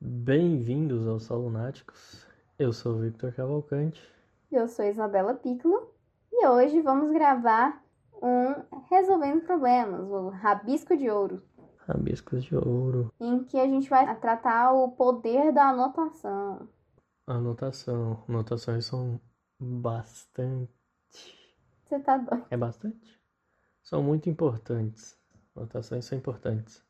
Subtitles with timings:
[0.00, 2.24] Bem-vindos aos Solunáticos.
[2.56, 4.00] Eu sou o Victor Cavalcante.
[4.50, 5.92] Eu sou Isabela Piccolo
[6.32, 7.82] e hoje vamos gravar
[8.22, 8.54] um
[8.88, 11.42] Resolvendo Problemas, o Rabisco de Ouro,
[11.78, 13.12] Rabiscos de Ouro.
[13.18, 16.68] em que a gente vai tratar o poder da anotação.
[17.26, 18.22] Anotação.
[18.28, 19.20] Anotações são
[19.58, 20.72] bastante.
[21.84, 22.46] Você tá doido?
[22.50, 23.20] É bastante?
[23.82, 25.18] São muito importantes.
[25.56, 26.86] Anotações são importantes.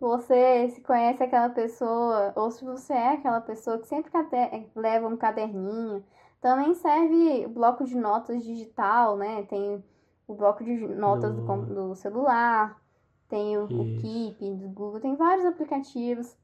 [0.00, 5.06] Você se conhece aquela pessoa, ou se você é aquela pessoa que sempre cate- leva
[5.08, 6.04] um caderninho,
[6.40, 9.42] também serve bloco de notas digital, né?
[9.44, 9.82] Tem
[10.26, 12.80] o bloco de notas do, Do- celular,
[13.28, 13.68] tem o, o.
[14.00, 16.36] Keep do Google, tem vários aplicativos.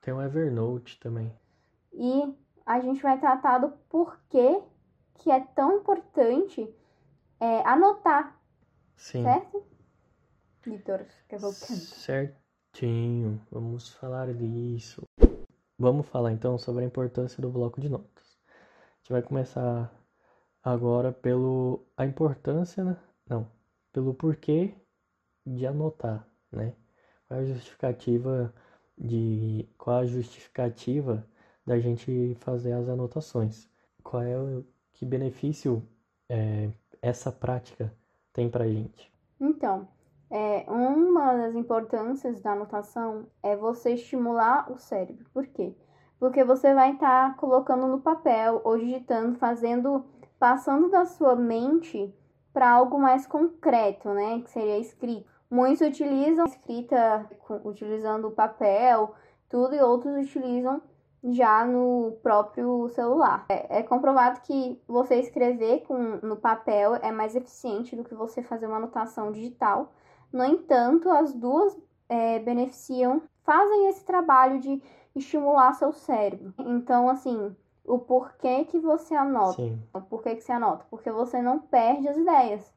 [0.00, 1.32] Tem o Evernote também.
[1.92, 4.60] E a gente vai tratar do porquê
[5.14, 6.68] que é tão importante
[7.38, 8.36] é, anotar,
[8.96, 9.22] Sim.
[9.22, 9.62] certo?
[10.64, 12.41] Vitor Cavalcante.
[12.72, 13.38] Certinho.
[13.50, 15.02] Vamos falar disso.
[15.78, 18.38] Vamos falar então sobre a importância do bloco de notas.
[18.48, 19.92] A gente vai começar
[20.62, 22.96] agora pelo a importância, né?
[23.28, 23.46] Não,
[23.92, 24.74] pelo porquê
[25.46, 26.74] de anotar, né?
[27.28, 28.54] Qual é a justificativa
[28.96, 31.26] de qual a justificativa
[31.66, 33.68] da gente fazer as anotações?
[34.02, 34.64] Qual é o
[34.94, 35.86] que benefício
[36.28, 36.70] é,
[37.02, 37.92] essa prática
[38.32, 39.12] tem pra gente?
[39.38, 39.86] Então,
[40.32, 45.26] é, uma das importâncias da anotação é você estimular o cérebro.
[45.32, 45.76] Por quê?
[46.18, 50.06] Porque você vai estar colocando no papel ou digitando, fazendo,
[50.38, 52.14] passando da sua mente
[52.50, 54.40] para algo mais concreto, né?
[54.40, 55.30] Que seria escrito.
[55.50, 57.28] Muitos utilizam escrita
[57.62, 59.14] utilizando o papel,
[59.50, 60.80] tudo, e outros utilizam
[61.22, 63.44] já no próprio celular.
[63.50, 68.42] É, é comprovado que você escrever com, no papel é mais eficiente do que você
[68.42, 69.92] fazer uma anotação digital.
[70.32, 71.76] No entanto, as duas
[72.08, 74.82] é, beneficiam, fazem esse trabalho de
[75.14, 76.54] estimular seu cérebro.
[76.58, 79.62] Então, assim, o porquê que você anota?
[79.62, 80.86] Sim, O porquê que você anota?
[80.90, 82.72] Porque você não perde as ideias.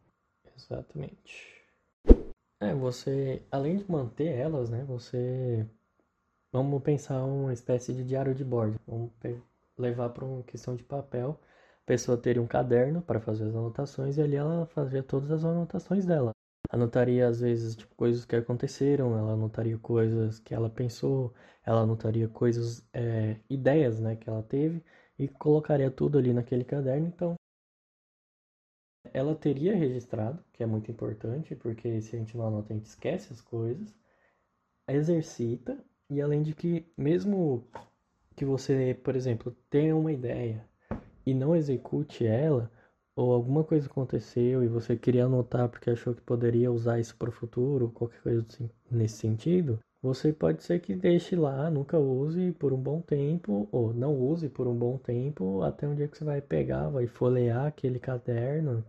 [0.56, 1.56] exatamente.
[2.59, 5.66] É, você, além de manter elas, né, você
[6.51, 8.80] vamos pensar uma espécie de diário de bordo.
[8.88, 9.12] Vamos
[9.78, 11.40] levar para uma questão de papel.
[11.84, 15.46] A pessoa teria um caderno para fazer as anotações e ali ela fazia todas as
[15.46, 16.34] anotações dela.
[16.70, 21.34] Anotaria às vezes tipo, coisas que aconteceram, ela anotaria coisas que ela pensou,
[21.66, 24.84] ela anotaria coisas, é, ideias, né, que ela teve
[25.18, 27.08] e colocaria tudo ali naquele caderno.
[27.08, 27.36] Então
[29.14, 32.86] ela teria registrado, que é muito importante, porque se a gente não anota, a gente
[32.88, 33.98] esquece as coisas,
[34.88, 35.78] exercita,
[36.09, 37.68] e além de que, mesmo
[38.36, 40.68] que você, por exemplo, tenha uma ideia
[41.25, 42.72] e não execute ela,
[43.16, 47.30] ou alguma coisa aconteceu e você queria anotar porque achou que poderia usar isso para
[47.30, 48.46] o futuro, qualquer coisa
[48.92, 53.94] nesse sentido, você pode ser que deixe lá, nunca use por um bom tempo, ou
[53.94, 57.66] não use por um bom tempo, até um dia que você vai pegar, vai folhear
[57.66, 58.86] aquele caderno,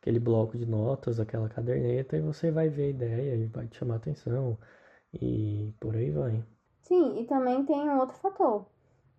[0.00, 3.78] aquele bloco de notas, aquela caderneta, e você vai ver a ideia e vai te
[3.78, 4.58] chamar atenção,
[5.12, 6.44] e por aí vai.
[6.82, 8.66] Sim, e também tem um outro fator.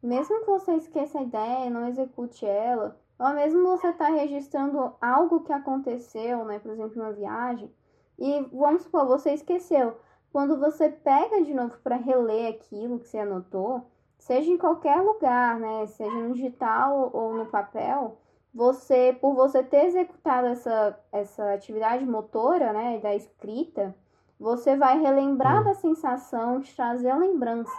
[0.04, 5.42] Mesmo que você esqueça a ideia, não execute ela, ou mesmo você está registrando algo
[5.42, 6.58] que aconteceu, né?
[6.58, 7.72] Por exemplo, uma viagem,
[8.18, 9.96] e vamos supor, você esqueceu.
[10.32, 13.86] Quando você pega de novo para reler aquilo que você anotou,
[14.18, 15.86] seja em qualquer lugar, né?
[15.86, 18.18] Seja no digital ou no papel,
[18.52, 23.00] você, por você ter executado essa, essa atividade motora, né?
[23.00, 23.96] Da escrita,
[24.40, 27.72] você vai relembrar da sensação, te trazer a lembrança.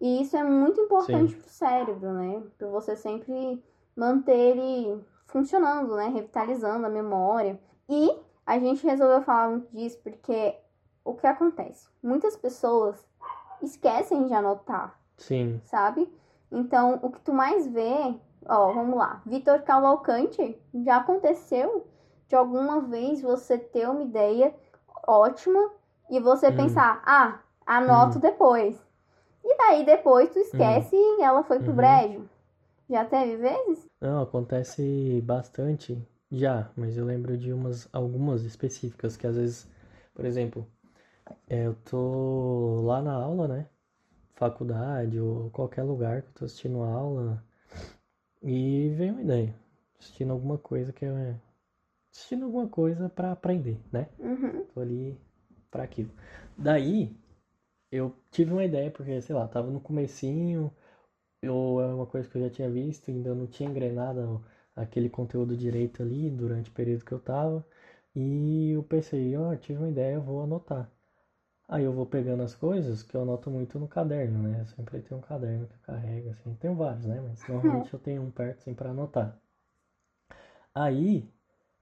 [0.00, 1.40] E isso é muito importante Sim.
[1.40, 2.42] pro cérebro, né?
[2.56, 3.60] Para você sempre
[4.00, 6.08] manter ele funcionando, né?
[6.08, 7.60] Revitalizando a memória.
[7.88, 8.16] E
[8.46, 10.56] a gente resolveu falar muito disso porque
[11.04, 11.86] o que acontece?
[12.02, 13.06] Muitas pessoas
[13.62, 16.10] esquecem de anotar, Sim, sabe?
[16.50, 18.14] Então, o que tu mais vê,
[18.48, 19.20] ó, vamos lá.
[19.26, 21.86] Vitor Cavalcante, já aconteceu
[22.26, 24.54] de alguma vez você ter uma ideia
[25.06, 25.70] ótima
[26.08, 26.56] e você Hum.
[26.56, 28.82] pensar, ah, anoto depois.
[29.44, 31.76] E daí depois tu esquece e ela foi pro Uhum.
[31.76, 32.28] brejo.
[32.90, 33.86] Já teve vezes?
[34.00, 35.96] Não, acontece bastante
[36.28, 39.70] já, mas eu lembro de umas algumas específicas que às vezes,
[40.12, 40.66] por exemplo,
[41.48, 43.66] é, eu tô lá na aula, né?
[44.34, 47.44] Faculdade ou qualquer lugar que eu tô assistindo a aula
[48.42, 49.54] e vem uma ideia,
[49.98, 51.36] assistindo alguma coisa que é
[52.12, 54.08] assistindo alguma coisa pra aprender, né?
[54.18, 54.64] Uhum.
[54.74, 55.16] Tô ali
[55.70, 56.10] pra aquilo.
[56.58, 57.16] Daí,
[57.92, 60.72] eu tive uma ideia, porque, sei lá, tava no comecinho,
[61.42, 64.44] eu, é uma coisa que eu já tinha visto, ainda não tinha engrenado
[64.74, 67.66] aquele conteúdo direito ali durante o período que eu tava.
[68.14, 70.90] E eu pensei, ó, tive uma ideia, eu vou anotar.
[71.68, 74.60] Aí eu vou pegando as coisas que eu anoto muito no caderno, né?
[74.60, 76.54] Eu sempre tenho um caderno que eu carrego, assim.
[76.56, 77.20] Tenho vários, né?
[77.22, 79.40] Mas normalmente eu tenho um perto, assim, pra anotar.
[80.74, 81.28] Aí,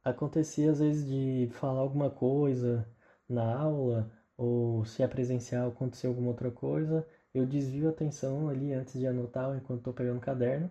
[0.04, 2.86] acontecia às vezes de falar alguma coisa
[3.28, 8.72] na aula, ou se é presencial, acontecer alguma outra coisa, eu desvio a atenção ali
[8.72, 10.70] antes de anotar, enquanto estou pegando o caderno.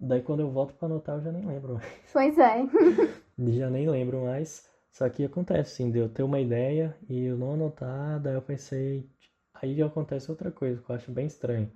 [0.00, 1.86] Daí quando eu volto para anotar, eu já nem lembro mais.
[2.12, 2.64] Pois é.
[3.38, 4.68] já nem lembro mais.
[4.92, 8.42] Só que acontece, sim, de eu ter uma ideia e eu não anotar, daí eu
[8.42, 9.10] pensei.
[9.54, 11.70] Aí acontece outra coisa que eu acho bem estranho.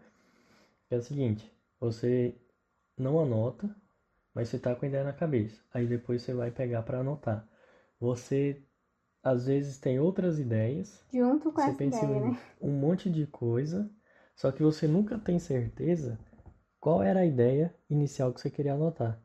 [0.90, 2.34] É o seguinte, você
[2.98, 3.74] não anota,
[4.34, 5.62] mas você tá com a ideia na cabeça.
[5.72, 7.48] Aí depois você vai pegar para anotar.
[8.00, 8.62] Você
[9.22, 11.02] às vezes tem outras ideias.
[11.12, 12.38] Junto com você essa pensa ideia, em né?
[12.60, 13.90] um monte de coisa,
[14.40, 16.18] só que você nunca tem certeza
[16.80, 19.20] qual era a ideia inicial que você queria anotar.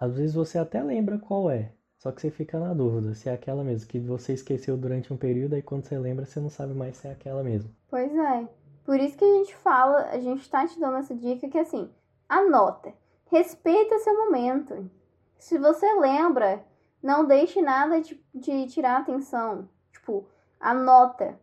[0.00, 3.34] Às vezes você até lembra qual é, só que você fica na dúvida se é
[3.34, 6.72] aquela mesmo, que você esqueceu durante um período e quando você lembra você não sabe
[6.72, 7.70] mais se é aquela mesmo.
[7.90, 8.48] Pois é.
[8.86, 11.90] Por isso que a gente fala, a gente tá te dando essa dica que assim,
[12.26, 12.94] anota.
[13.30, 14.90] Respeita seu momento.
[15.38, 16.64] Se você lembra,
[17.02, 19.68] não deixe nada de, de tirar atenção.
[19.92, 20.26] Tipo,
[20.58, 21.38] anota,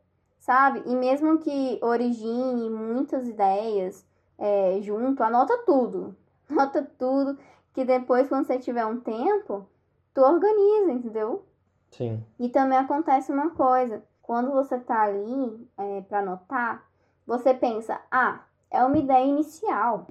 [0.52, 0.84] sabe?
[0.86, 4.06] E mesmo que origine muitas ideias
[4.38, 6.14] é, junto, anota tudo.
[6.52, 7.40] Anota tudo,
[7.74, 9.66] que depois, quando você tiver um tempo,
[10.14, 11.46] tu organiza, entendeu?
[11.92, 12.22] Sim.
[12.38, 16.86] E também acontece uma coisa, quando você tá ali é, para anotar,
[17.26, 20.08] você pensa, ah, é uma ideia inicial.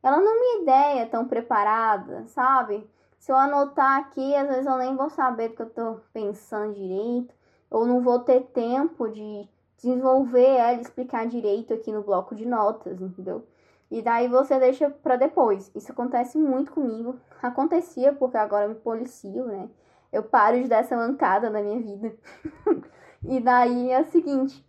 [0.00, 2.88] Ela não é uma ideia tão preparada, sabe?
[3.18, 6.74] Se eu anotar aqui, às vezes eu nem vou saber do que eu tô pensando
[6.74, 7.34] direito,
[7.70, 13.00] ou não vou ter tempo de desenvolver ela, explicar direito aqui no bloco de notas,
[13.00, 13.46] entendeu?
[13.90, 15.70] E daí você deixa para depois.
[15.74, 17.16] Isso acontece muito comigo.
[17.40, 19.68] Acontecia porque agora eu me policio, né?
[20.12, 22.14] Eu paro de dar essa mancada na minha vida.
[23.24, 24.66] e daí é o seguinte,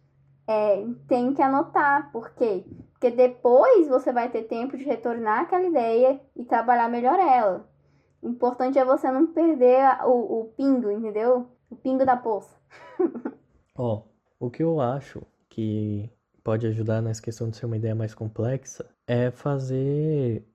[0.47, 2.65] é, tem que anotar, por quê?
[2.91, 7.69] Porque depois você vai ter tempo de retornar aquela ideia e trabalhar melhor ela.
[8.21, 11.47] O importante é você não perder o, o pingo, entendeu?
[11.69, 12.57] O pingo da poça.
[13.75, 14.03] Ó,
[14.39, 16.09] o que eu acho que
[16.43, 20.45] pode ajudar nessa questão de ser uma ideia mais complexa é fazer.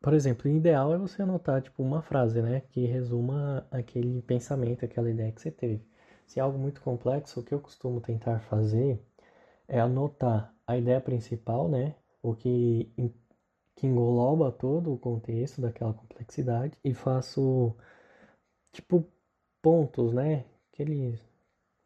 [0.00, 4.84] Por exemplo, o ideal é você anotar tipo uma frase, né, que resuma aquele pensamento,
[4.84, 5.86] aquela ideia que você teve.
[6.26, 9.00] Se é algo muito complexo, o que eu costumo tentar fazer
[9.68, 12.92] é anotar a ideia principal, né, o que
[13.76, 17.76] que engloba todo o contexto daquela complexidade e faço
[18.72, 19.06] tipo
[19.62, 20.44] pontos, né?
[20.72, 21.18] Aquele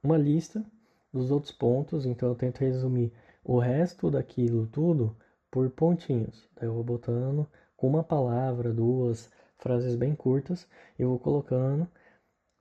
[0.03, 0.65] uma lista
[1.13, 3.13] dos outros pontos, então eu tento resumir
[3.45, 5.17] o resto daquilo tudo
[5.51, 6.49] por pontinhos.
[6.57, 7.47] Daí eu vou botando
[7.77, 10.69] com uma palavra, duas frases bem curtas,
[10.99, 11.89] eu vou colocando,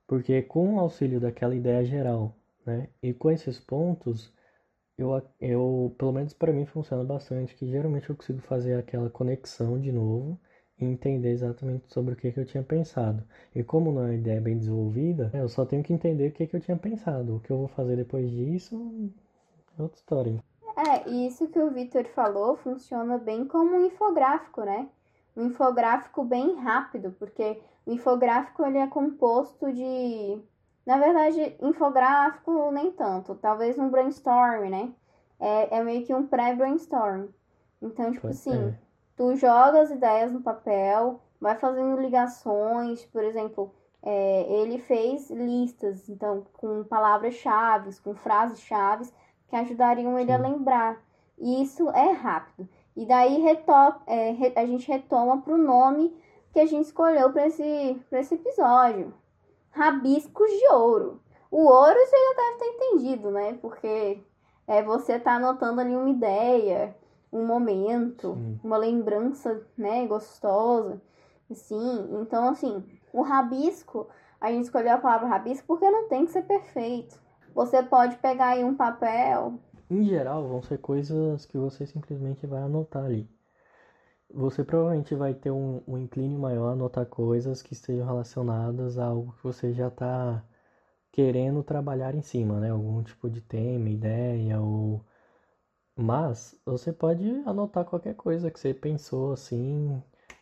[0.07, 2.35] porque com o auxílio daquela ideia geral,
[2.65, 2.89] né?
[3.01, 4.33] E com esses pontos,
[4.97, 5.09] eu,
[5.39, 9.91] eu pelo menos para mim funciona bastante, que geralmente eu consigo fazer aquela conexão de
[9.91, 10.39] novo
[10.80, 13.24] e entender exatamente sobre o que, que eu tinha pensado.
[13.56, 16.48] E como não é uma ideia bem desenvolvida, eu só tenho que entender o que,
[16.48, 17.36] que eu tinha pensado.
[17.36, 19.12] O que eu vou fazer depois disso
[19.77, 20.44] é outra história.
[20.77, 24.89] É, e isso que o Victor falou funciona bem como um infográfico, né?
[25.36, 30.42] Um infográfico bem rápido, porque o infográfico ele é composto de
[30.86, 33.33] na verdade, infográfico nem tanto.
[33.36, 34.94] Talvez um brainstorm, né?
[35.39, 37.28] É, é meio que um pré-brainstorm.
[37.81, 38.75] Então, tipo assim.
[39.15, 46.07] Tu joga as ideias no papel, vai fazendo ligações, por exemplo, é, ele fez listas,
[46.09, 49.09] então, com palavras-chave, com frases-chave,
[49.47, 50.44] que ajudariam ele a Sim.
[50.44, 51.01] lembrar.
[51.37, 52.68] E isso é rápido.
[52.95, 53.71] E daí reto
[54.07, 56.16] é, re- a gente retoma pro nome
[56.54, 59.13] que a gente escolheu para esse, pra esse episódio
[59.71, 61.21] rabiscos de ouro.
[61.51, 63.57] O ouro você já deve ter entendido, né?
[63.61, 64.21] Porque
[64.66, 66.95] é, você tá anotando ali uma ideia,
[67.37, 68.59] um momento, Sim.
[68.63, 71.01] uma lembrança, né, gostosa.
[71.54, 74.07] Sim, então assim, o rabisco,
[74.42, 77.19] a gente escolheu a palavra rabisco porque não tem que ser perfeito.
[77.54, 82.61] Você pode pegar aí um papel, Em geral, vão ser coisas que você simplesmente vai
[82.61, 83.27] anotar ali.
[84.33, 89.06] Você provavelmente vai ter um, um inclínio maior a anotar coisas que estejam relacionadas a
[89.06, 90.44] algo que você já está
[91.11, 92.71] querendo trabalhar em cima, né?
[92.71, 95.04] Algum tipo de tema, ideia ou...
[95.97, 100.02] Mas você pode anotar qualquer coisa que você pensou assim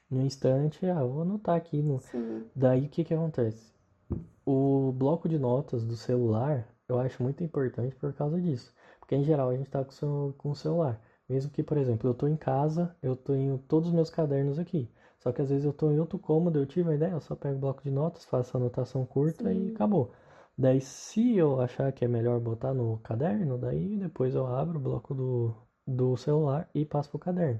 [0.09, 0.85] no instante.
[0.87, 3.73] Ah, vou anotar aqui no, sim, Daí o que que acontece?
[4.45, 8.73] O bloco de notas do celular eu acho muito importante por causa disso.
[8.99, 10.99] Porque em geral a gente tá com, com o celular.
[11.29, 14.89] Mesmo que, por exemplo, eu tô em casa, eu tenho todos os meus cadernos aqui.
[15.19, 17.35] Só que às vezes eu tô em outro cômodo, eu tive uma ideia, eu só
[17.35, 19.73] pego o bloco de notas, faço a anotação curta e Sim.
[19.73, 20.11] acabou.
[20.57, 24.81] Daí, se eu achar que é melhor botar no caderno, daí depois eu abro o
[24.81, 25.53] bloco do,
[25.85, 27.59] do celular e passo pro caderno.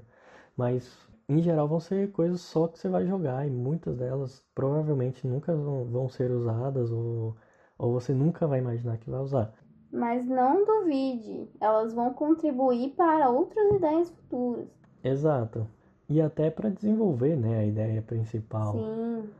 [0.56, 0.96] Mas,
[1.28, 5.54] em geral, vão ser coisas só que você vai jogar e muitas delas provavelmente nunca
[5.56, 7.36] vão, vão ser usadas ou,
[7.76, 9.52] ou você nunca vai imaginar que vai usar.
[9.90, 14.66] Mas não duvide, elas vão contribuir para outras ideias futuras.
[15.02, 15.66] Exato.
[16.08, 18.72] E até para desenvolver, né, a ideia principal.
[18.72, 19.30] Sim.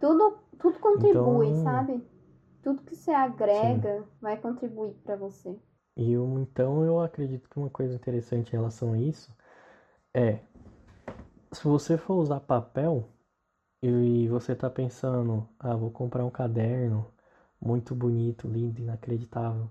[0.00, 2.02] Tudo, tudo contribui, Então- sabe?
[2.62, 5.58] Tudo que você agrega vai contribuir para você.
[5.96, 9.34] E eu, então eu acredito que uma coisa interessante em relação a isso
[10.14, 10.38] é
[11.52, 13.08] se você for usar papel
[13.82, 17.06] e você tá pensando, ah, vou comprar um caderno
[17.60, 19.68] muito bonito, lindo, inacreditável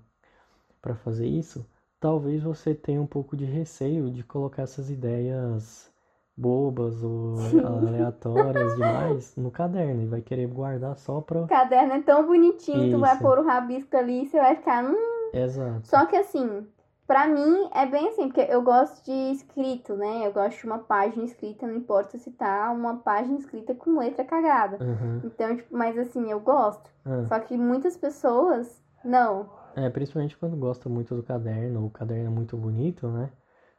[0.82, 1.66] para fazer isso,
[2.00, 5.92] talvez você tenha um pouco de receio de colocar essas ideias
[6.38, 7.36] bobas ou
[7.66, 11.42] aleatórias demais no caderno e vai querer guardar só pra.
[11.42, 13.24] O caderno é tão bonitinho, tu vai Isso.
[13.24, 14.84] pôr o rabisco ali e você vai ficar.
[14.84, 14.96] Hum.
[15.34, 15.88] Exato.
[15.88, 16.68] Só que assim,
[17.08, 20.26] pra mim é bem assim, porque eu gosto de escrito, né?
[20.26, 24.26] Eu gosto de uma página escrita, não importa se tá uma página escrita com letra
[24.26, 24.78] cagada.
[24.84, 25.22] Uhum.
[25.24, 26.90] Então, tipo, mas assim, eu gosto.
[27.06, 27.26] Ah.
[27.28, 29.50] Só que muitas pessoas não.
[29.76, 33.30] É, principalmente quando gosta muito do caderno, o caderno é muito bonito, né?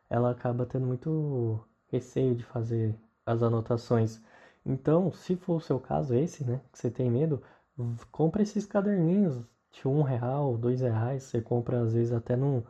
[0.09, 1.61] Ela acaba tendo muito
[1.93, 2.95] receio de fazer
[3.25, 4.21] as anotações.
[4.65, 7.43] Então, se for o seu caso, esse, né, que você tem medo,
[8.11, 12.63] compra esses caderninhos de um real, dois reais, você compra às vezes até num,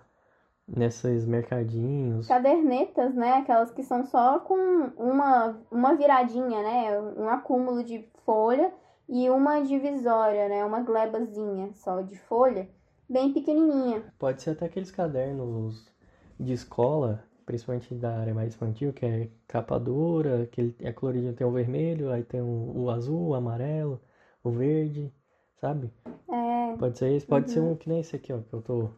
[0.67, 2.29] nesses mercadinhos.
[2.29, 3.35] Cadernetas, né?
[3.35, 4.55] Aquelas que são só com
[4.97, 7.01] uma, uma viradinha, né?
[7.17, 8.73] Um acúmulo de folha
[9.09, 10.65] e uma divisória, né?
[10.65, 12.69] Uma glebazinha só de folha,
[13.09, 14.05] bem pequenininha.
[14.19, 15.93] Pode ser até aqueles cadernos
[16.39, 21.35] de escola, principalmente da área mais infantil, que é capa dura, que ele é coloridinho,
[21.35, 24.01] tem o vermelho, aí tem o, o azul, o amarelo,
[24.43, 25.13] o verde,
[25.61, 25.91] sabe?
[26.29, 28.91] É, Pode ser esse, pode ser um que nem esse aqui, ó, que eu tô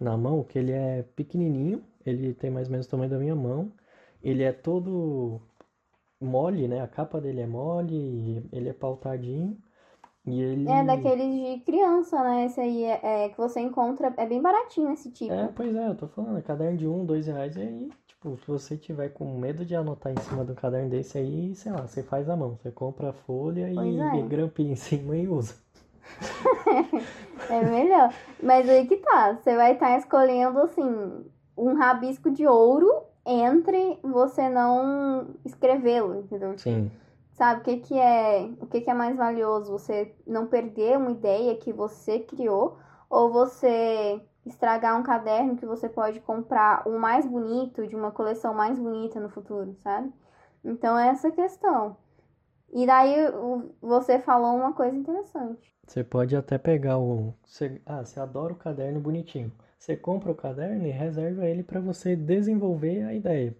[0.00, 3.34] na mão, que ele é pequenininho, ele tem mais ou menos o tamanho da minha
[3.36, 3.72] mão,
[4.22, 5.40] ele é todo
[6.20, 6.80] mole, né?
[6.82, 9.56] A capa dele é mole, ele é pautadinho,
[10.26, 10.68] e ele...
[10.68, 12.46] é daqueles de criança, né?
[12.46, 15.32] Esse aí é, é que você encontra, é bem baratinho esse tipo.
[15.32, 18.46] É, pois é, eu tô falando, caderno de um, dois reais, e aí, tipo, se
[18.46, 21.82] você tiver com medo de anotar em cima de um caderno desse aí, sei lá,
[21.82, 24.16] você faz a mão, você compra a folha e, é.
[24.18, 25.54] e grampinha em cima e usa.
[27.50, 28.12] É melhor.
[28.42, 31.24] Mas aí que tá, você vai estar escolhendo assim
[31.56, 32.90] um rabisco de ouro
[33.26, 36.56] entre você não escrevê-lo, entendeu?
[36.58, 36.90] Sim,
[37.34, 39.72] Sabe, o que que é, o que que é mais valioso?
[39.72, 42.78] Você não perder uma ideia que você criou
[43.10, 48.54] ou você estragar um caderno que você pode comprar o mais bonito, de uma coleção
[48.54, 50.12] mais bonita no futuro, sabe?
[50.64, 51.96] Então, é essa questão.
[52.72, 53.16] E daí,
[53.80, 55.74] você falou uma coisa interessante.
[55.86, 57.34] você pode até pegar o...
[57.44, 59.52] Você, ah, você adora o caderno bonitinho.
[59.78, 63.56] Você compra o caderno e reserva ele para você desenvolver a ideia.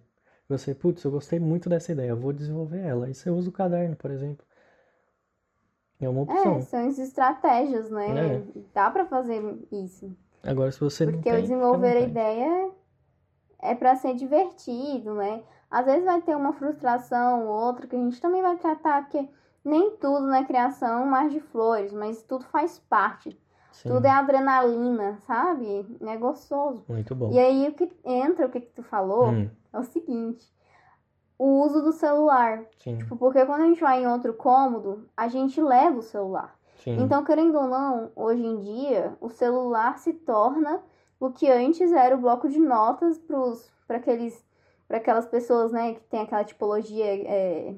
[0.47, 3.05] Você, putz, eu gostei muito dessa ideia, vou desenvolver ela.
[3.07, 4.45] Aí você usa o caderno, por exemplo.
[5.99, 6.57] É uma opção.
[6.57, 8.35] É, são as estratégias, né?
[8.35, 8.41] É.
[8.73, 10.11] Dá pra fazer isso.
[10.43, 12.71] Agora, se você não Porque tem, o desenvolver a ideia
[13.59, 15.43] é pra ser divertido, né?
[15.69, 19.27] Às vezes vai ter uma frustração ou outra que a gente também vai tratar, porque
[19.63, 23.37] nem tudo na criação é mar de flores, mas tudo faz parte.
[23.71, 25.85] Sim, Tudo é adrenalina, sabe?
[26.01, 26.83] É gostoso.
[26.87, 27.31] muito bom.
[27.31, 30.53] E aí o que entra, o que, que tu falou, Hum, é o seguinte:
[31.37, 32.63] o uso do celular.
[32.77, 36.57] sim, Tipo, porque quando a gente vai em outro cômodo, a gente leva o celular.
[36.75, 36.97] sim.
[37.01, 40.81] Então, querendo ou não, hoje em dia, o celular se torna
[41.19, 43.17] o que antes era o bloco de notas
[43.87, 44.43] para aqueles
[44.87, 47.73] para aquelas pessoas, né, que tem aquela tipologia, é,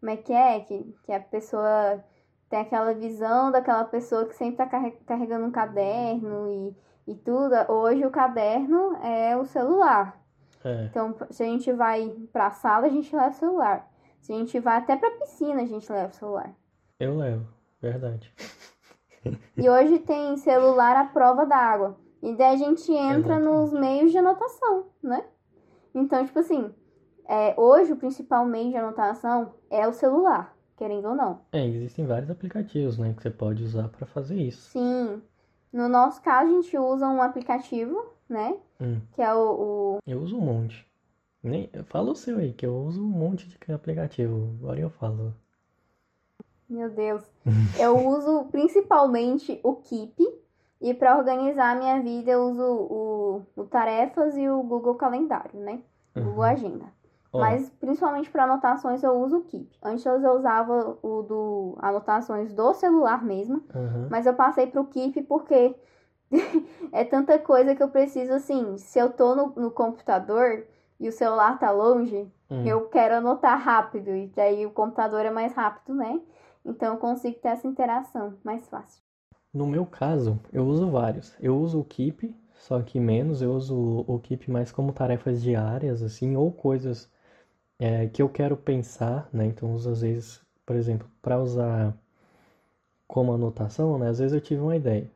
[0.00, 2.04] como é que é, que, que a pessoa
[2.50, 6.74] tem aquela visão daquela pessoa que sempre tá carre- carregando um caderno
[7.06, 7.54] e, e tudo.
[7.68, 10.20] Hoje o caderno é o celular.
[10.64, 13.90] É, Então, se a gente vai pra sala, a gente leva o celular.
[14.20, 16.54] Se a gente vai até pra piscina, a gente leva o celular.
[16.98, 17.46] eu levo,
[17.80, 18.32] verdade.
[19.56, 21.96] E hoje tem celular à prova d'água.
[22.22, 23.44] E daí a gente entra Exatamente.
[23.44, 25.24] nos meios de anotação, né?
[25.94, 26.70] Então, tipo assim,
[27.26, 31.40] é, hoje o principal meio de anotação é o celular, querendo ou não.
[31.52, 34.70] É, existem vários aplicativos, né, que você pode usar para fazer isso.
[34.72, 35.22] Sim.
[35.72, 38.56] No nosso caso, a gente usa um aplicativo, né?
[38.84, 40.86] Hum, Que é o, o eu uso um monte.
[41.42, 44.54] Nem, fala o seu aí, que eu uso um monte de aplicativo.
[44.60, 45.34] Agora eu falo.
[46.68, 47.22] Meu Deus.
[47.78, 50.16] Eu uso principalmente o Keep.
[50.80, 55.58] E para organizar a minha vida, eu uso o, o Tarefas e o Google Calendário,
[55.60, 55.80] né?
[56.14, 56.24] Uhum.
[56.24, 56.84] Google Agenda.
[57.32, 57.40] Ó.
[57.40, 59.68] Mas principalmente para anotações eu uso o Keep.
[59.82, 64.08] Antes eu usava o do anotações do celular mesmo, Aham.
[64.10, 65.74] mas eu passei pro Keep porque
[66.92, 70.66] é tanta coisa que eu preciso assim, se eu tô no, no computador
[70.98, 72.64] e o celular tá longe, Hum.
[72.64, 76.20] eu quero anotar rápido e daí o computador é mais rápido, né?
[76.64, 79.02] Então eu consigo ter essa interação mais fácil.
[79.54, 81.34] No meu caso, eu uso vários.
[81.40, 83.40] Eu uso o Keep, só que menos.
[83.40, 87.10] Eu uso o Keep mais como tarefas diárias, assim, ou coisas
[87.78, 89.46] é, que eu quero pensar, né?
[89.46, 91.96] Então, uso às vezes, por exemplo, para usar
[93.06, 94.08] como anotação, né?
[94.08, 95.10] Às vezes eu tive uma ideia.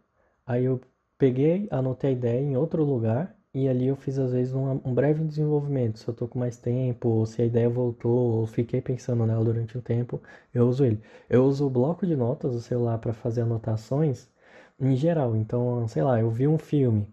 [0.46, 0.80] Aí eu
[1.18, 4.94] peguei, anotei a ideia em outro lugar e ali eu fiz às vezes um, um
[4.94, 5.98] breve desenvolvimento.
[5.98, 9.44] Se eu tô com mais tempo, ou se a ideia voltou, ou fiquei pensando nela
[9.44, 10.20] durante um tempo,
[10.54, 11.00] eu uso ele.
[11.28, 14.28] Eu uso o bloco de notas do celular para fazer anotações
[14.78, 15.37] em geral.
[15.37, 17.06] Então, sei lá, eu vi um filme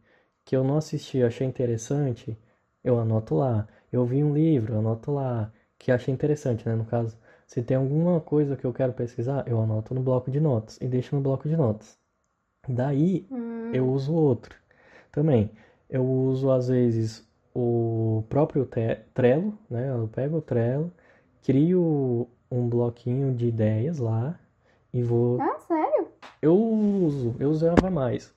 [0.45, 2.37] que eu não assisti, achei interessante,
[2.83, 3.67] eu anoto lá.
[3.91, 6.75] Eu vi um livro, anoto lá, que achei interessante, né?
[6.75, 10.39] No caso, se tem alguma coisa que eu quero pesquisar, eu anoto no bloco de
[10.39, 11.97] notas e deixo no bloco de notas.
[12.67, 14.55] Daí Hum, eu uso outro
[15.11, 15.51] também.
[15.89, 18.67] Eu uso às vezes o próprio
[19.13, 19.89] Trello, né?
[19.89, 20.91] Eu pego o Trello,
[21.43, 24.37] crio um bloquinho de ideias lá
[24.93, 25.39] e vou.
[25.41, 26.07] Ah, sério?
[26.41, 28.33] Eu uso, eu usava mais.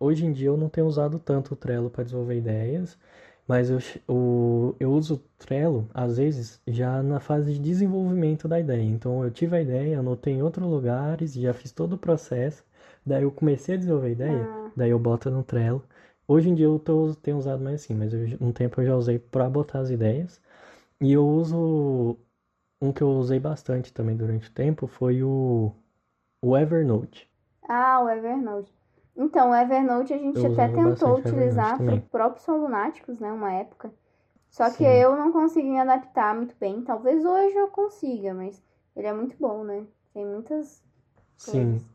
[0.00, 2.98] Hoje em dia eu não tenho usado tanto o Trello para desenvolver ideias,
[3.46, 8.58] mas eu, o, eu uso o Trello às vezes já na fase de desenvolvimento da
[8.58, 8.82] ideia.
[8.82, 12.64] Então eu tive a ideia, anotei em outros lugares, já fiz todo o processo,
[13.06, 14.72] daí eu comecei a desenvolver a ideia, Ah.
[14.76, 15.84] daí eu boto no Trello.
[16.28, 18.96] Hoje em dia eu tô, tenho usado mais assim, mas eu- um tempo eu já
[18.96, 20.40] usei para botar as ideias.
[21.00, 22.18] E eu uso
[22.82, 25.72] um que eu usei bastante também durante o tempo foi o,
[26.42, 27.28] o Evernote.
[27.68, 28.72] Ah, o Evernote.
[29.16, 33.92] Então, o Evernote a gente Eu até tentou utilizar para próprios lunáticos, né, uma época.
[34.50, 34.84] Só que Sim.
[34.84, 36.82] eu não consegui me adaptar muito bem.
[36.84, 38.62] Talvez hoje eu consiga, mas
[38.96, 39.86] ele é muito bom, né?
[40.14, 40.84] Tem muitas
[41.36, 41.86] Sim, coisas.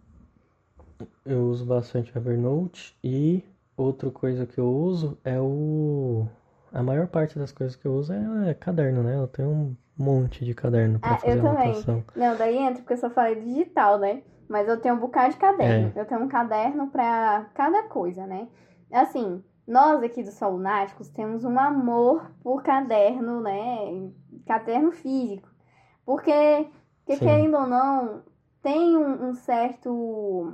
[1.26, 3.44] Eu uso bastante o Evernote e
[3.76, 6.26] outra coisa que eu uso é o.
[6.72, 9.16] A maior parte das coisas que eu uso é, é caderno, né?
[9.16, 11.72] Eu tenho um monte de caderno para Ah, fazer eu também.
[11.72, 12.04] anotação.
[12.16, 14.22] Não, daí entra porque eu só falei digital, né?
[14.50, 15.92] Mas eu tenho um bocado de caderno.
[15.96, 18.48] Eu tenho um caderno pra cada coisa, né?
[18.92, 24.10] Assim, nós aqui dos Solunáticos temos um amor por caderno, né?
[24.46, 25.50] Caderno físico.
[26.06, 26.70] Porque,
[27.06, 28.24] porque querendo ou não,
[28.62, 30.54] tem um, um certo.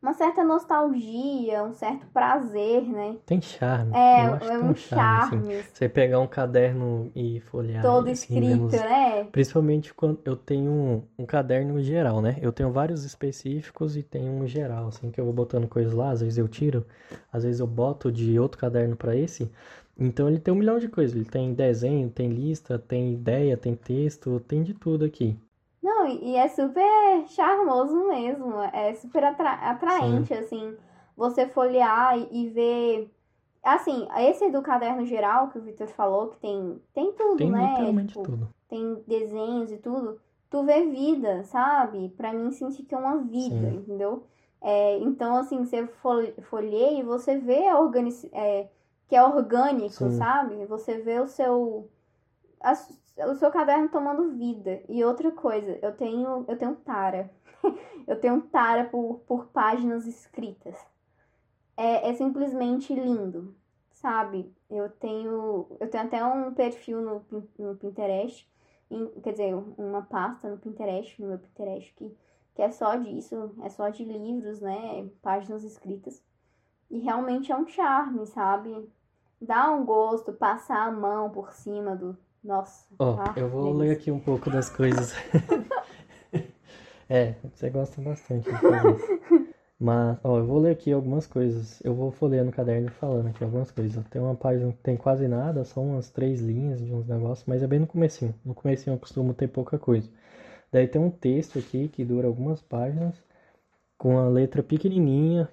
[0.00, 3.16] Uma certa nostalgia, um certo prazer, né?
[3.26, 3.92] Tem charme.
[3.94, 5.30] É, eu acho que é um charme, assim.
[5.30, 9.24] charme Você pegar um caderno e folhear todo assim, escrito, menos- né?
[9.32, 12.36] Principalmente quando eu tenho um, um caderno geral, né?
[12.40, 16.10] Eu tenho vários específicos e tenho um geral, assim, que eu vou botando coisas lá,
[16.10, 16.86] às vezes eu tiro,
[17.32, 19.50] às vezes eu boto de outro caderno para esse.
[19.98, 21.16] Então ele tem um milhão de coisas.
[21.16, 25.36] Ele tem desenho, tem lista, tem ideia, tem texto, tem de tudo aqui.
[25.86, 30.76] Não, e é super charmoso mesmo, é super atra- atraente, assim,
[31.16, 33.10] você folhear e, e ver.
[33.62, 37.68] Assim, esse do caderno geral que o Victor falou, que tem, tem tudo, Tem né?
[37.68, 38.48] literalmente Tipo, tudo.
[38.68, 40.20] tem desenhos e tudo.
[40.50, 42.08] Tu vê vida, sabe?
[42.16, 43.76] Pra mim sentir que é uma vida, Sim.
[43.76, 44.24] entendeu?
[44.60, 48.28] É, então, assim, você fol- folheia e você vê a organic...
[48.32, 48.68] é,
[49.08, 50.10] que é orgânico, Sim.
[50.10, 50.64] sabe?
[50.66, 51.88] Você vê o seu
[52.60, 54.82] as- o seu caderno tomando vida.
[54.88, 57.30] E outra coisa, eu tenho eu tenho tara.
[58.06, 60.76] eu tenho tara por, por páginas escritas.
[61.76, 63.54] É, é simplesmente lindo,
[63.92, 64.52] sabe?
[64.70, 68.48] Eu tenho eu tenho até um perfil no, no Pinterest,
[68.90, 72.16] em- quer dizer, uma pasta no Pinterest, no meu Pinterest que,
[72.54, 75.08] que é só disso, é só de livros, né?
[75.22, 76.22] Páginas escritas.
[76.90, 78.90] E realmente é um charme, sabe?
[79.40, 82.16] Dá um gosto, passar a mão por cima do.
[82.46, 82.86] Nossa.
[82.96, 85.12] Ó, ah, eu vou ler aqui um pouco das coisas.
[87.08, 89.46] É, você gosta bastante de fazer isso.
[89.78, 91.80] Mas, ó, eu vou ler aqui algumas coisas.
[91.84, 94.04] Eu vou folheando no caderno falando aqui algumas coisas.
[94.08, 97.62] Tem uma página que tem quase nada, só umas três linhas de uns negócios, mas
[97.62, 98.34] é bem no comecinho.
[98.44, 100.10] No comecinho eu costumo ter pouca coisa.
[100.72, 103.14] Daí tem um texto aqui que dura algumas páginas,
[103.96, 105.48] com a letra pequenininha,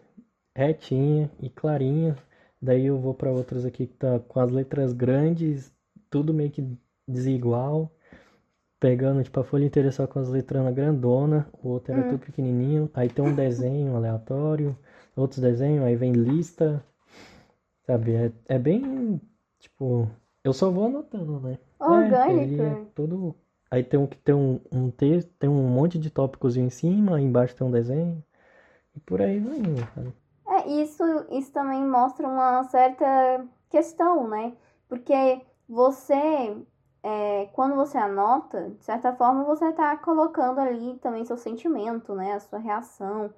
[0.55, 2.15] retinha e clarinha.
[2.59, 5.71] Daí eu vou para outras aqui que tá com as letras grandes,
[6.09, 6.63] tudo meio que
[7.07, 7.91] desigual.
[8.79, 12.07] Pegando, tipo, a folha inteira só com as letras grandona, o outro era Hum.
[12.09, 12.89] tudo pequenininho.
[12.93, 14.77] Aí tem um desenho aleatório,
[15.15, 16.83] outros desenhos, aí vem lista,
[17.85, 18.13] sabe?
[18.15, 19.21] É, é bem,
[19.59, 20.09] tipo,
[20.43, 21.57] eu só vou anotando, né?
[21.81, 22.91] É, ele é Orgânico.
[22.95, 23.35] todo...
[23.71, 27.19] Aí tem um que tem um, um texto, tem um monte de tópicos em cima,
[27.19, 28.23] embaixo tem um desenho,
[28.95, 30.13] e por aí vai indo, cara.
[30.47, 34.55] É, isso, isso também mostra uma certa questão, né?
[34.87, 36.55] Porque você,
[37.03, 42.33] é, quando você anota, de certa forma você está colocando ali também seu sentimento, né?
[42.33, 43.29] A sua reação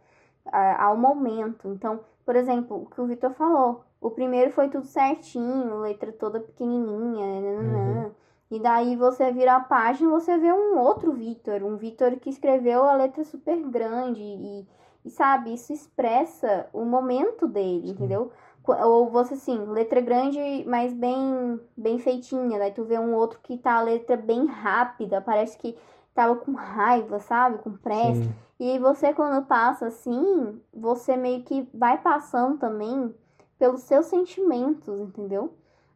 [0.46, 1.68] a, ao momento.
[1.70, 6.40] Então, por exemplo, o que o Vitor falou, o primeiro foi tudo certinho, letra toda
[6.40, 8.12] pequenininha, uhum.
[8.52, 12.84] e daí você vira a página você vê um outro Vitor, um Vitor que escreveu
[12.84, 14.68] a letra super grande e,
[15.04, 17.94] e sabe, isso expressa o momento dele, Sim.
[17.94, 18.32] entendeu?
[18.68, 22.60] Ou você assim, letra grande, mas bem bem feitinha.
[22.60, 25.78] Daí tu vê um outro que tá a letra bem rápida, parece que
[26.14, 27.58] tava com raiva, sabe?
[27.60, 28.24] Com pressa.
[28.24, 28.34] Sim.
[28.60, 33.14] E você, quando passa assim, você meio que vai passando também
[33.60, 35.54] pelos seus sentimentos, entendeu?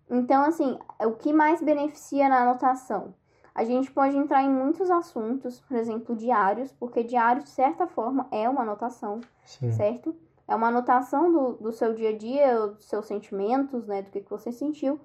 [0.10, 3.14] Então, assim, o que mais beneficia na anotação?
[3.54, 8.28] A gente pode entrar em muitos assuntos, por exemplo, diários, porque diário, de certa forma,
[8.32, 9.72] é uma anotação, Sim.
[9.72, 10.16] certo?
[10.50, 14.02] É uma anotação do, do seu dia a dia, dos seus sentimentos, né?
[14.02, 15.00] Do que, que você sentiu.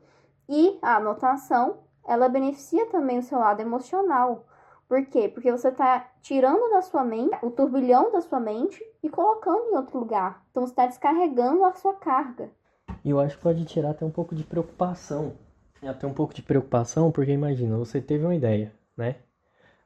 [0.49, 4.47] E a anotação, ela beneficia também o seu lado emocional.
[4.89, 5.29] Por quê?
[5.29, 9.77] Porque você está tirando da sua mente o turbilhão da sua mente e colocando em
[9.77, 10.43] outro lugar.
[10.51, 12.51] Então você está descarregando a sua carga.
[13.05, 15.35] E eu acho que pode tirar até um pouco de preocupação.
[15.83, 19.17] Até um pouco de preocupação, porque imagina, você teve uma ideia, né?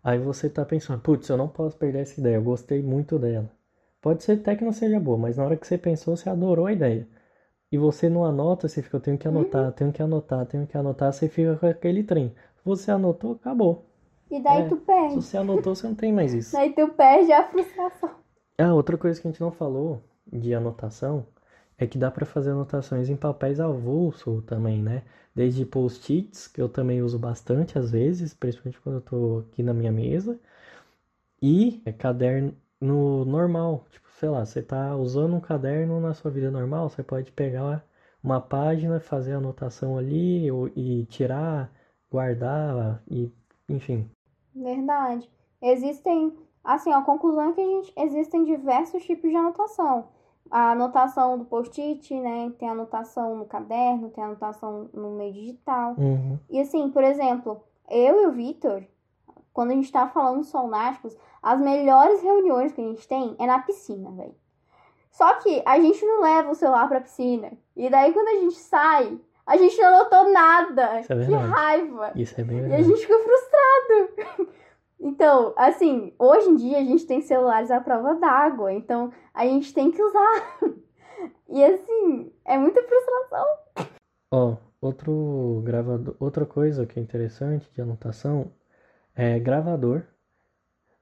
[0.05, 3.58] Aí você está pensando, putz, eu não posso perder essa ideia, eu gostei muito dela.
[4.01, 6.67] Pode ser até que não seja boa, mas na hora que você pensou, você adorou
[6.67, 7.07] a ideia.
[7.71, 9.73] E você não anota, você fica, eu tenho que anotar, uhum.
[9.73, 12.35] tenho que anotar, tenho que anotar, você fica com aquele trem.
[12.65, 13.85] Você anotou, acabou.
[14.31, 15.15] E daí é, tu perde.
[15.15, 16.53] Se você anotou, você não tem mais isso.
[16.57, 18.11] daí tu perde a frustração.
[18.57, 21.27] Ah, outra coisa que a gente não falou de anotação
[21.77, 25.03] é que dá para fazer anotações em papéis avulso também, né?
[25.35, 29.73] Desde post-its, que eu também uso bastante às vezes, principalmente quando eu tô aqui na
[29.73, 30.39] minha mesa,
[31.41, 33.85] e é caderno no normal.
[33.91, 37.85] Tipo, sei lá, você tá usando um caderno na sua vida normal, você pode pegar
[38.23, 41.71] uma página, fazer a anotação ali e tirar,
[42.11, 43.33] guardar e
[43.69, 44.11] enfim.
[44.55, 45.31] Verdade.
[45.61, 50.09] Existem, assim, a conclusão é que a gente existem diversos tipos de anotação.
[50.51, 52.51] A anotação do post-it, né?
[52.59, 55.95] Tem anotação no caderno, tem anotação no meio digital.
[55.99, 56.39] Uhum.
[56.49, 58.83] E assim, por exemplo, eu e o Vitor,
[59.59, 63.59] quando a gente tá falando sonáticos, as melhores reuniões que a gente tem é na
[63.59, 64.37] piscina, velho.
[65.11, 67.51] Só que a gente não leva o celular pra piscina.
[67.75, 71.01] E daí quando a gente sai, a gente não anotou nada.
[71.01, 71.43] Isso é verdade.
[71.43, 72.13] Que raiva.
[72.15, 72.83] Isso é bem verdade.
[72.83, 74.59] E a gente fica frustrado.
[75.01, 78.73] Então, assim, hoje em dia a gente tem celulares à prova d'água.
[78.73, 80.59] Então, a gente tem que usar.
[81.49, 83.47] E assim, é muita frustração.
[84.33, 88.53] Ó, outro gravador, outra coisa que é interessante de anotação
[89.19, 90.05] é gravador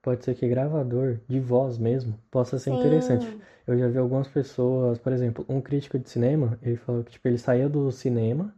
[0.02, 2.74] pode ser que gravador de voz mesmo possa ser Sim.
[2.74, 3.36] interessante.
[3.66, 7.26] Eu já vi algumas pessoas, por exemplo, um crítico de cinema, ele falou que tipo,
[7.28, 8.54] ele saía do cinema,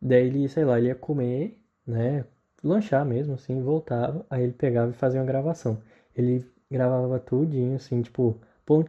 [0.00, 2.24] daí ele, sei lá, ele ia comer, né,
[2.64, 5.78] lanchar mesmo, assim, voltava, aí ele pegava e fazia uma gravação.
[6.16, 8.40] Ele gravava tudinho, assim, tipo,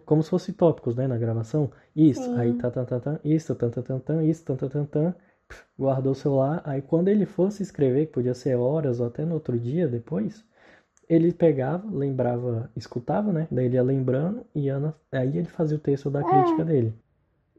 [0.05, 1.71] como se fosse tópicos, né, na gravação.
[1.95, 2.37] Isso, Sim.
[2.37, 5.15] aí tá, tá, tá, tá, isso, tá, tá, tá, tá, isso, tá, tá, tá, tá,
[5.77, 9.35] guardou o celular, aí quando ele fosse escrever, que podia ser horas ou até no
[9.35, 10.45] outro dia depois,
[11.09, 13.47] ele pegava, lembrava, escutava, né?
[13.51, 16.23] Daí ele ia lembrando e Ana, aí ele fazia o texto da é.
[16.23, 16.93] crítica dele.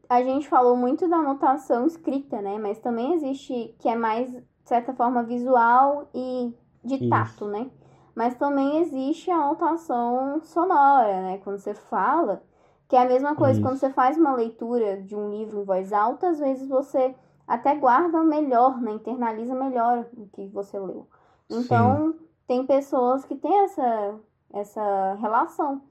[0.09, 2.57] A gente falou muito da anotação escrita, né?
[2.57, 6.53] Mas também existe que é mais, de certa forma, visual e
[6.83, 7.69] de tato, né?
[8.15, 11.39] Mas também existe a anotação sonora, né?
[11.43, 12.43] Quando você fala,
[12.87, 13.61] que é a mesma coisa, Isso.
[13.61, 17.15] quando você faz uma leitura de um livro em voz alta, às vezes você
[17.47, 18.93] até guarda melhor, né?
[18.93, 21.07] Internaliza melhor o que você leu.
[21.49, 24.19] Então, Sim tem pessoas que têm essa,
[24.53, 25.81] essa relação.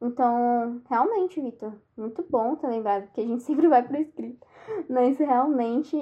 [0.00, 4.46] Então, realmente, Vitor, muito bom ter lembrado, que a gente sempre vai para escrito.
[4.88, 5.96] Mas realmente.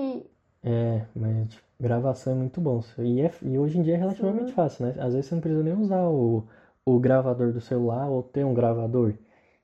[0.62, 2.80] É, mas gravação é muito bom.
[2.98, 4.54] E, é, e hoje em dia é relativamente Sim.
[4.54, 4.94] fácil, né?
[4.98, 6.46] Às vezes você não precisa nem usar o,
[6.84, 9.14] o gravador do celular ou ter um gravador,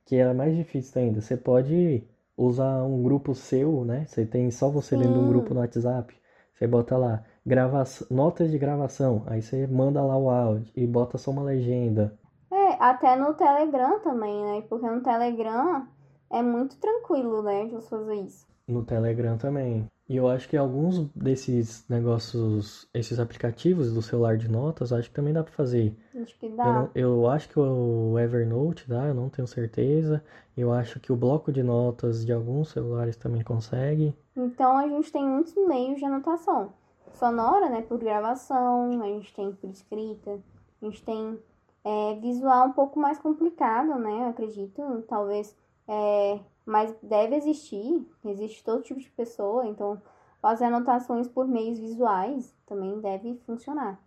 [0.06, 1.20] que é mais difícil ainda.
[1.20, 2.04] Você pode
[2.36, 4.04] usar um grupo seu, né?
[4.06, 6.14] Você tem só você dentro de um grupo no WhatsApp.
[6.54, 9.24] Você bota lá gravação, notas de gravação.
[9.26, 12.18] Aí você manda lá o áudio e bota só uma legenda.
[12.50, 14.62] É, até no Telegram também, né?
[14.68, 15.86] Porque no Telegram
[16.30, 18.46] é muito tranquilo, né, de você fazer isso.
[18.66, 19.86] No Telegram também.
[20.08, 25.14] E eu acho que alguns desses negócios, esses aplicativos do celular de notas, acho que
[25.14, 25.96] também dá para fazer.
[26.20, 26.90] Acho que dá.
[26.94, 30.22] Eu, eu, acho que o Evernote dá, eu não tenho certeza.
[30.56, 34.14] Eu acho que o bloco de notas de alguns celulares também consegue.
[34.36, 36.72] Então a gente tem muitos meios de anotação
[37.14, 40.40] sonora, né, por gravação, a gente tem por escrita,
[40.80, 41.38] a gente tem
[41.84, 48.64] é, visual um pouco mais complicado, né, eu acredito, talvez, é, mas deve existir, existe
[48.64, 50.00] todo tipo de pessoa, então
[50.40, 54.00] fazer anotações por meios visuais também deve funcionar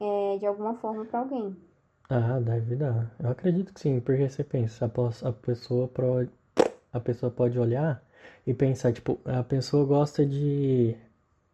[0.00, 1.56] é, de alguma forma para alguém.
[2.08, 3.14] Ah, deve dar.
[3.18, 4.86] Eu acredito que sim, porque você pensa,
[5.24, 6.28] a pessoa, pro,
[6.92, 8.02] a pessoa pode olhar
[8.46, 10.96] e pensar, tipo, a pessoa gosta de,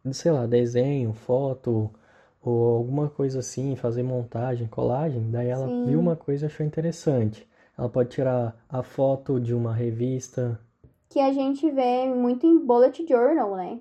[0.04, 1.90] de, sei lá, desenho, foto
[2.42, 5.84] ou alguma coisa assim, fazer montagem, colagem, daí ela sim.
[5.84, 7.48] viu uma coisa e achou interessante.
[7.82, 10.60] Ela pode tirar a foto de uma revista.
[11.08, 13.80] Que a gente vê muito em bullet journal, né?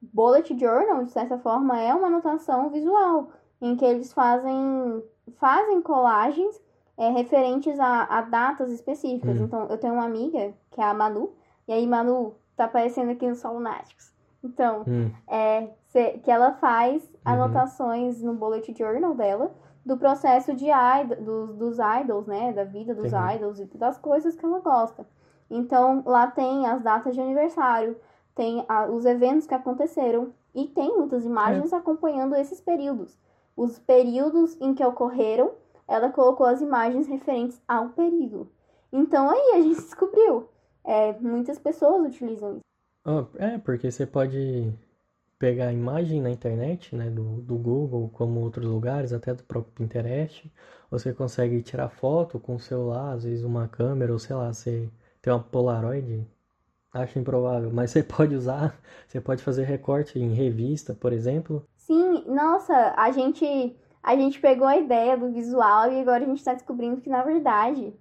[0.00, 3.28] Bullet journal, de certa forma, é uma anotação visual,
[3.60, 5.04] em que eles fazem
[5.36, 6.58] fazem colagens
[6.96, 9.38] é, referentes a, a, datas específicas.
[9.38, 9.44] Hum.
[9.44, 11.34] Então, eu tenho uma amiga, que é a Manu,
[11.68, 14.10] e aí, Manu, tá aparecendo aqui no Sol Lunáticos.
[14.42, 15.10] Então, hum.
[15.28, 15.68] é,
[16.22, 17.10] que ela faz uhum.
[17.22, 20.66] anotações no bullet journal dela do processo de
[21.20, 22.52] dos, dos idols, né?
[22.52, 23.36] Da vida dos Entendi.
[23.36, 25.06] idols e das coisas que ela gosta.
[25.50, 27.96] Então, lá tem as datas de aniversário,
[28.34, 31.76] tem a, os eventos que aconteceram e tem muitas imagens é.
[31.76, 33.18] acompanhando esses períodos
[33.56, 35.52] os períodos em que ocorreram,
[35.86, 38.48] ela colocou as imagens referentes ao período.
[38.92, 40.48] Então aí a gente descobriu.
[40.84, 42.60] É, muitas pessoas utilizam isso.
[43.06, 44.72] Oh, é, porque você pode
[45.42, 49.72] pegar a imagem na internet, né, do, do Google, como outros lugares, até do próprio
[49.74, 50.48] Pinterest.
[50.88, 54.88] Você consegue tirar foto com o celular, às vezes uma câmera, ou sei lá, você
[55.20, 56.24] tem uma Polaroid,
[56.94, 58.78] acho improvável, mas você pode usar,
[59.08, 64.68] você pode fazer recorte em revista, por exemplo, Sim, nossa, a gente a gente pegou
[64.68, 67.92] a ideia do visual e agora a gente está descobrindo que na verdade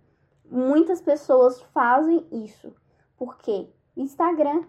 [0.45, 2.71] muitas pessoas fazem isso.
[3.17, 3.67] Por quê?
[3.97, 4.61] Instagram.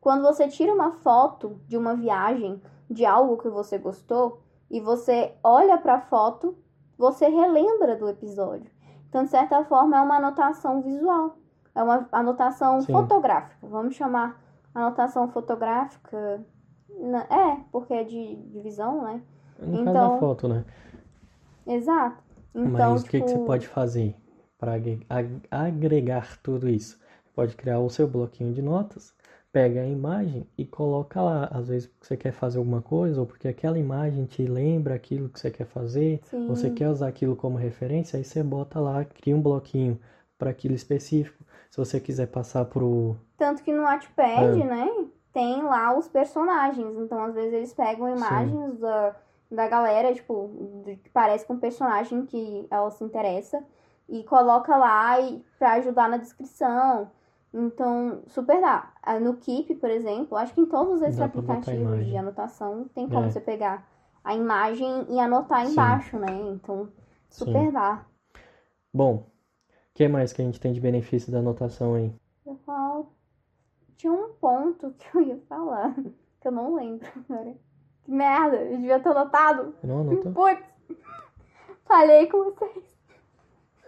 [0.00, 5.34] Quando você tira uma foto de uma viagem, de algo que você gostou e você
[5.42, 6.56] olha para a foto,
[6.96, 8.70] você relembra do episódio.
[9.08, 11.36] Então, de certa forma, é uma anotação visual.
[11.74, 12.92] É uma anotação Sim.
[12.92, 13.66] fotográfica.
[13.66, 14.40] Vamos chamar
[14.74, 16.44] anotação fotográfica
[17.30, 19.22] é, porque é de, de visão, né?
[19.58, 19.92] No então...
[19.92, 20.64] caso da foto, né?
[21.66, 22.22] Exato.
[22.54, 23.08] Então, Mas tipo...
[23.08, 24.16] o que, que você tipo pode fazer
[24.58, 24.72] para
[25.50, 26.98] agregar tudo isso?
[27.34, 29.14] Pode criar o seu bloquinho de notas,
[29.52, 31.48] pega a imagem e coloca lá.
[31.52, 35.40] Às vezes você quer fazer alguma coisa, ou porque aquela imagem te lembra aquilo que
[35.40, 36.46] você quer fazer, Sim.
[36.46, 39.98] você quer usar aquilo como referência, aí você bota lá, cria um bloquinho
[40.38, 41.44] para aquilo específico.
[41.70, 43.16] Se você quiser passar pro.
[43.36, 44.66] Tanto que no Wattpad, ah.
[44.66, 45.08] né?
[45.38, 46.96] tem lá os personagens.
[46.96, 49.14] Então, às vezes, eles pegam imagens da,
[49.48, 50.50] da galera, tipo,
[51.04, 53.62] que parece com um personagem que ela se interessa,
[54.08, 57.10] e coloca lá e, pra ajudar na descrição.
[57.52, 58.92] Então, super dá.
[59.02, 63.26] Ah, no Keep, por exemplo, acho que em todos esses aplicativos de anotação tem como
[63.26, 63.30] é.
[63.30, 63.88] você pegar
[64.22, 65.72] a imagem e anotar Sim.
[65.72, 66.38] embaixo, né?
[66.52, 66.88] Então,
[67.30, 67.72] super Sim.
[67.72, 68.04] dá.
[68.92, 69.24] Bom, o
[69.94, 72.12] que mais que a gente tem de benefício da anotação aí?
[72.44, 73.10] Eu falo
[73.98, 75.94] tinha um ponto que eu ia falar,
[76.40, 77.54] que eu não lembro agora.
[78.04, 79.74] Que merda, eu devia ter anotado.
[79.82, 80.32] Não anotou?
[80.32, 80.64] Putz,
[81.84, 82.84] falei com vocês.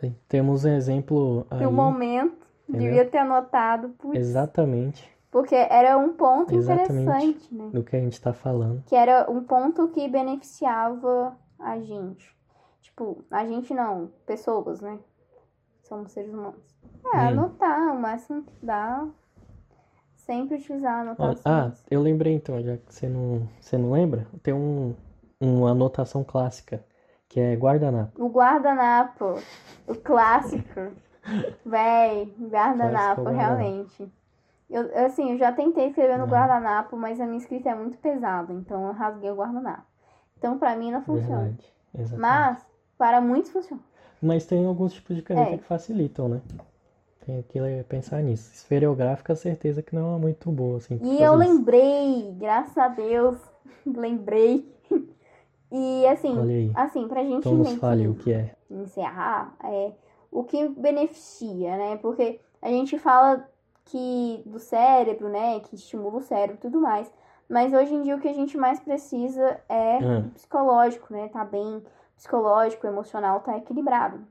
[0.00, 1.66] Sim, temos um exemplo aí.
[1.66, 2.88] um momento, entendeu?
[2.88, 3.90] devia ter anotado.
[3.90, 4.18] Putz.
[4.18, 5.10] Exatamente.
[5.30, 7.70] Porque era um ponto Exatamente interessante, né?
[7.72, 8.82] Do que a gente tá falando.
[8.86, 12.36] Que era um ponto que beneficiava a gente.
[12.80, 14.98] Tipo, a gente não, pessoas, né?
[15.82, 16.78] Somos seres humanos.
[17.14, 17.20] É, hum.
[17.20, 19.06] anotar o máximo que dá
[20.30, 21.42] sempre utilizar anotações.
[21.44, 24.94] Ah, eu lembrei então, já que você não, você não lembra, tem um,
[25.40, 26.84] uma anotação clássica,
[27.28, 28.22] que é guardanapo.
[28.22, 29.34] O guardanapo,
[29.86, 30.92] o clássico.
[31.64, 34.10] Véi, guardanapo, realmente.
[34.68, 38.52] Eu, assim, eu já tentei escrever no guardanapo, mas a minha escrita é muito pesada,
[38.52, 39.84] então eu rasguei o guardanapo.
[40.38, 41.56] Então, pra mim, não funciona.
[41.92, 42.64] Verdade, mas,
[42.96, 43.82] para muitos funciona.
[44.22, 45.58] Mas tem alguns tipos de caneta é.
[45.58, 46.40] que facilitam, né?
[47.26, 48.52] Tem que pensar nisso.
[48.52, 50.98] Esferográfica, certeza que não é muito boa, assim.
[51.02, 53.38] E eu lembrei, graças a Deus,
[53.84, 54.70] lembrei.
[55.72, 58.56] E assim, assim, pra gente então nos fale o que é.
[58.68, 59.92] encerrar, é
[60.30, 61.96] o que beneficia, né?
[61.96, 63.48] Porque a gente fala
[63.84, 67.12] que do cérebro, né, que estimula o cérebro e tudo mais.
[67.48, 70.30] Mas hoje em dia o que a gente mais precisa é ah.
[70.34, 71.28] psicológico, né?
[71.28, 71.82] Tá bem
[72.16, 74.24] psicológico, emocional, tá equilibrado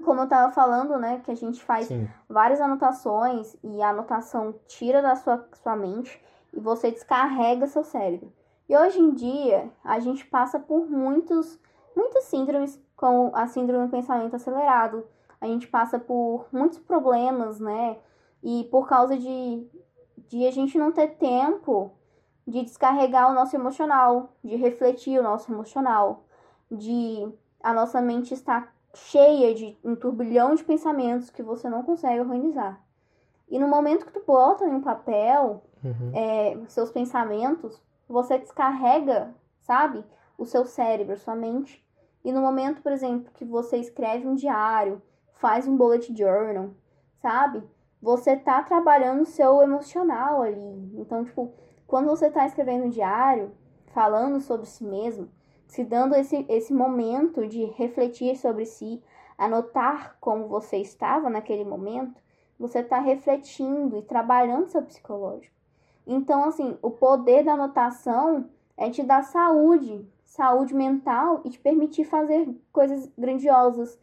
[0.00, 2.08] como eu tava falando, né, que a gente faz Sim.
[2.28, 6.20] várias anotações e a anotação tira da sua, sua mente
[6.52, 8.32] e você descarrega seu cérebro.
[8.68, 11.58] E hoje em dia, a gente passa por muitos,
[11.94, 15.06] muitas síndromes, como a síndrome do pensamento acelerado.
[15.40, 17.96] A gente passa por muitos problemas, né?
[18.42, 19.66] E por causa de,
[20.28, 21.92] de a gente não ter tempo
[22.46, 26.24] de descarregar o nosso emocional, de refletir o nosso emocional,
[26.70, 27.28] de
[27.62, 32.80] a nossa mente estar cheia de um turbilhão de pensamentos que você não consegue organizar.
[33.48, 36.10] E no momento que tu bota em um papel Uhum.
[36.14, 40.04] é, seus pensamentos, você descarrega, sabe?
[40.36, 41.84] O seu cérebro, sua mente.
[42.24, 45.00] E no momento, por exemplo, que você escreve um diário,
[45.36, 46.70] faz um bullet journal,
[47.20, 47.62] sabe?
[48.00, 50.92] Você tá trabalhando o seu emocional ali.
[50.94, 51.52] Então, tipo,
[51.86, 53.52] quando você tá escrevendo um diário,
[53.86, 55.28] falando sobre si mesmo,
[55.66, 59.02] se dando esse, esse momento de refletir sobre si,
[59.36, 62.20] anotar como você estava naquele momento,
[62.58, 65.54] você está refletindo e trabalhando seu psicológico.
[66.06, 72.04] Então, assim, o poder da anotação é te dar saúde, saúde mental e te permitir
[72.04, 73.98] fazer coisas grandiosas,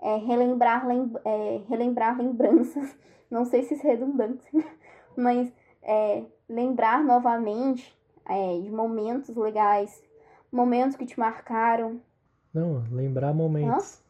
[0.00, 2.96] é, relembrar, lem é, relembrar lembranças.
[3.30, 4.46] Não sei se isso é redundante,
[5.16, 10.02] mas é, lembrar novamente é, de momentos legais,
[10.50, 12.00] momentos que te marcaram.
[12.54, 14.02] Não, lembrar momentos.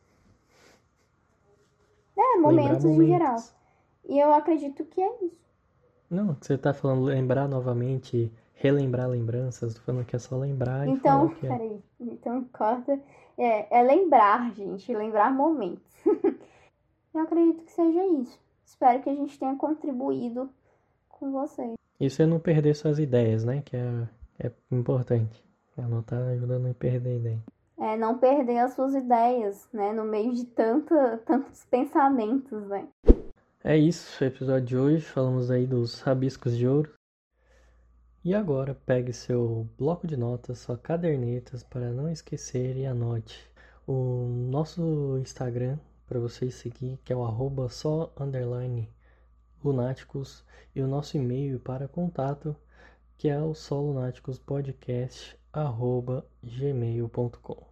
[2.16, 3.36] É, momentos, lembrar em geral.
[4.08, 5.46] E eu acredito que é isso.
[6.08, 10.86] Não, que você tá falando lembrar novamente, relembrar lembranças, tô falando que é só lembrar
[10.86, 11.48] e Então, falar que é.
[11.50, 11.84] peraí.
[12.00, 13.00] Então, corta.
[13.38, 14.94] É, é lembrar, gente.
[14.94, 15.84] Lembrar momentos.
[17.14, 18.38] eu acredito que seja isso.
[18.64, 20.50] Espero que a gente tenha contribuído
[21.08, 21.74] com vocês.
[21.98, 23.62] E você não perder suas ideias, né?
[23.64, 25.44] Que é, é importante.
[25.78, 27.42] Anotar ajuda a não perder a ideia.
[27.78, 29.92] É não perder as suas ideias, né?
[29.92, 32.88] No meio de tanta, tantos pensamentos, né?
[33.62, 35.04] É isso, o episódio de hoje.
[35.04, 36.95] Falamos aí dos rabiscos de ouro.
[38.26, 43.48] E agora pegue seu bloco de notas, sua cadernetas para não esquecer e anote
[43.86, 47.24] o nosso Instagram para vocês seguir, que é o
[47.68, 48.92] só underline
[49.62, 52.56] lunáticos, e o nosso e-mail para contato,
[53.16, 53.80] que é o só
[54.40, 57.62] podcast arroba gmail.com.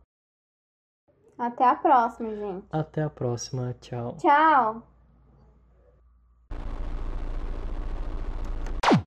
[1.37, 2.67] Até a próxima, gente.
[2.71, 4.17] Até a próxima, tchau.
[4.19, 4.94] Tchau!